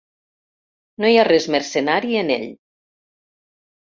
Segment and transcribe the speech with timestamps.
[1.03, 2.51] No hi ha res mercenari en ell.